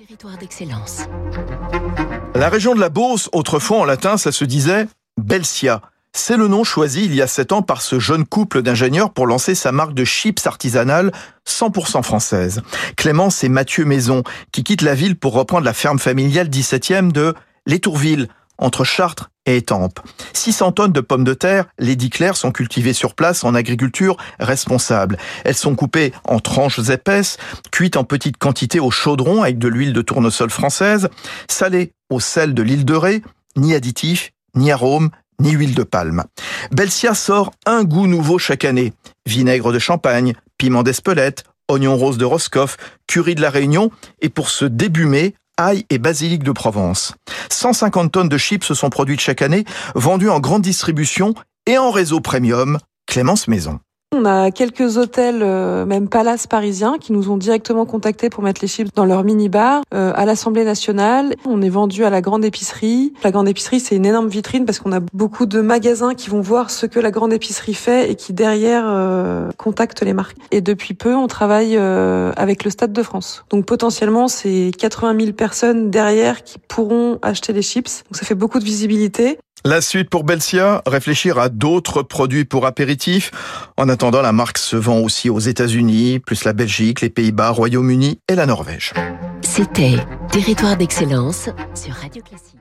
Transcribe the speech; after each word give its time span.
Territoire 0.00 0.38
d'excellence. 0.38 1.00
La 2.34 2.48
région 2.48 2.74
de 2.74 2.80
la 2.80 2.88
Beauce, 2.88 3.28
autrefois 3.32 3.80
en 3.80 3.84
latin, 3.84 4.16
ça 4.16 4.32
se 4.32 4.46
disait 4.46 4.88
Belsia. 5.20 5.82
C'est 6.14 6.38
le 6.38 6.48
nom 6.48 6.64
choisi 6.64 7.04
il 7.04 7.14
y 7.14 7.20
a 7.20 7.26
sept 7.26 7.52
ans 7.52 7.60
par 7.60 7.82
ce 7.82 7.98
jeune 7.98 8.24
couple 8.24 8.62
d'ingénieurs 8.62 9.12
pour 9.12 9.26
lancer 9.26 9.54
sa 9.54 9.72
marque 9.72 9.92
de 9.92 10.06
chips 10.06 10.46
artisanale 10.46 11.12
100% 11.46 12.02
française. 12.02 12.62
Clémence 12.96 13.44
et 13.44 13.50
Mathieu 13.50 13.84
Maison, 13.84 14.22
qui 14.52 14.64
quittent 14.64 14.80
la 14.80 14.94
ville 14.94 15.18
pour 15.18 15.34
reprendre 15.34 15.66
la 15.66 15.74
ferme 15.74 15.98
familiale 15.98 16.48
17e 16.48 17.12
de 17.12 17.34
l'Étourville, 17.66 18.28
entre 18.56 18.84
Chartres 18.84 19.29
et 19.46 19.56
Étampes. 19.56 20.00
600 20.32 20.72
tonnes 20.72 20.92
de 20.92 21.00
pommes 21.00 21.24
de 21.24 21.34
terre, 21.34 21.66
les 21.78 21.96
Claire, 21.96 22.36
sont 22.36 22.52
cultivées 22.52 22.92
sur 22.92 23.14
place 23.14 23.44
en 23.44 23.54
agriculture 23.54 24.16
responsable. 24.38 25.18
Elles 25.44 25.54
sont 25.54 25.74
coupées 25.74 26.12
en 26.24 26.40
tranches 26.40 26.90
épaisses, 26.90 27.36
cuites 27.70 27.96
en 27.96 28.04
petites 28.04 28.38
quantités 28.38 28.80
au 28.80 28.90
chaudron 28.90 29.42
avec 29.42 29.58
de 29.58 29.68
l'huile 29.68 29.92
de 29.92 30.02
tournesol 30.02 30.50
française, 30.50 31.08
salées 31.48 31.92
au 32.10 32.20
sel 32.20 32.54
de 32.54 32.62
l'île 32.62 32.84
de 32.84 32.94
Ré, 32.94 33.22
ni 33.56 33.74
additifs, 33.74 34.32
ni 34.54 34.70
arômes, 34.72 35.10
ni 35.40 35.52
huile 35.52 35.74
de 35.74 35.82
palme. 35.82 36.24
Belsia 36.70 37.14
sort 37.14 37.52
un 37.66 37.84
goût 37.84 38.06
nouveau 38.06 38.38
chaque 38.38 38.64
année. 38.64 38.92
Vinaigre 39.26 39.72
de 39.72 39.78
champagne, 39.78 40.34
piment 40.58 40.82
d'Espelette, 40.82 41.44
oignon 41.68 41.96
rose 41.96 42.18
de 42.18 42.24
Roscoff, 42.24 42.76
curry 43.06 43.34
de 43.34 43.40
la 43.40 43.50
Réunion, 43.50 43.90
et 44.20 44.28
pour 44.28 44.50
ce 44.50 44.64
début 44.64 45.06
mai, 45.06 45.34
et 45.90 45.98
basilic 45.98 46.42
de 46.42 46.52
Provence. 46.52 47.14
150 47.50 48.12
tonnes 48.12 48.28
de 48.28 48.38
chips 48.38 48.64
se 48.64 48.74
sont 48.74 48.90
produites 48.90 49.20
chaque 49.20 49.42
année, 49.42 49.64
vendues 49.94 50.30
en 50.30 50.40
grande 50.40 50.62
distribution 50.62 51.34
et 51.66 51.78
en 51.78 51.90
réseau 51.90 52.20
premium, 52.20 52.78
Clémence 53.06 53.48
Maison. 53.48 53.80
On 54.12 54.24
a 54.24 54.50
quelques 54.50 54.96
hôtels, 54.96 55.38
euh, 55.40 55.86
même 55.86 56.08
palaces 56.08 56.48
parisiens, 56.48 56.96
qui 56.98 57.12
nous 57.12 57.30
ont 57.30 57.36
directement 57.36 57.86
contactés 57.86 58.28
pour 58.28 58.42
mettre 58.42 58.60
les 58.60 58.66
chips 58.66 58.92
dans 58.96 59.04
leur 59.04 59.22
mini-bar. 59.22 59.82
Euh, 59.94 60.12
à 60.16 60.24
l'Assemblée 60.24 60.64
nationale, 60.64 61.36
on 61.46 61.62
est 61.62 61.68
vendu 61.68 62.04
à 62.04 62.10
la 62.10 62.20
grande 62.20 62.44
épicerie. 62.44 63.12
La 63.22 63.30
grande 63.30 63.48
épicerie, 63.48 63.78
c'est 63.78 63.94
une 63.94 64.04
énorme 64.04 64.26
vitrine 64.26 64.64
parce 64.64 64.80
qu'on 64.80 64.90
a 64.90 64.98
beaucoup 65.12 65.46
de 65.46 65.60
magasins 65.60 66.14
qui 66.14 66.28
vont 66.28 66.40
voir 66.40 66.70
ce 66.70 66.86
que 66.86 66.98
la 66.98 67.12
grande 67.12 67.32
épicerie 67.32 67.72
fait 67.72 68.10
et 68.10 68.16
qui 68.16 68.32
derrière 68.32 68.82
euh, 68.88 69.48
contactent 69.56 70.02
les 70.02 70.12
marques. 70.12 70.36
Et 70.50 70.60
depuis 70.60 70.94
peu, 70.94 71.14
on 71.14 71.28
travaille 71.28 71.76
avec 71.76 72.64
le 72.64 72.70
Stade 72.70 72.92
de 72.92 73.02
France. 73.04 73.44
Donc 73.50 73.64
potentiellement, 73.64 74.26
c'est 74.26 74.72
80 74.76 75.20
000 75.20 75.32
personnes 75.34 75.88
derrière 75.88 76.42
qui 76.42 76.58
pourront 76.58 77.20
acheter 77.22 77.52
les 77.52 77.62
chips. 77.62 78.02
Donc 78.10 78.16
ça 78.16 78.26
fait 78.26 78.34
beaucoup 78.34 78.58
de 78.58 78.64
visibilité. 78.64 79.38
La 79.64 79.82
suite 79.82 80.08
pour 80.08 80.24
Belsia, 80.24 80.82
réfléchir 80.86 81.38
à 81.38 81.50
d'autres 81.50 82.02
produits 82.02 82.46
pour 82.46 82.64
apéritifs. 82.64 83.30
En 83.76 83.90
attendant, 83.90 84.22
la 84.22 84.32
marque 84.32 84.56
se 84.56 84.76
vend 84.76 85.00
aussi 85.00 85.28
aux 85.28 85.38
États-Unis, 85.38 86.18
plus 86.18 86.44
la 86.44 86.54
Belgique, 86.54 87.02
les 87.02 87.10
Pays-Bas, 87.10 87.50
Royaume-Uni 87.50 88.20
et 88.28 88.34
la 88.34 88.46
Norvège. 88.46 88.94
C'était 89.42 89.96
Territoire 90.30 90.76
d'excellence 90.76 91.50
sur 91.74 91.92
Radio 91.92 92.22
Classique. 92.22 92.59